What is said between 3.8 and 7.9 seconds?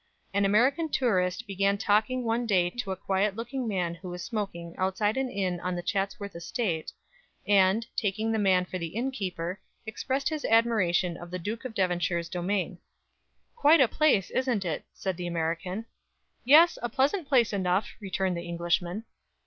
who was smoking outside an inn on the Chatsworth estate, and,